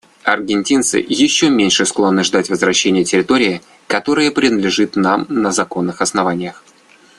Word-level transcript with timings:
Аргентинцы 0.23 0.97
еще 0.97 1.51
меньше 1.51 1.85
склонны 1.85 2.23
ждать 2.23 2.49
возвращения 2.49 3.03
территории, 3.05 3.61
которая 3.85 4.31
принадлежат 4.31 4.95
нам 4.95 5.27
на 5.29 5.51
законных 5.51 6.01
основаниях. 6.01 6.63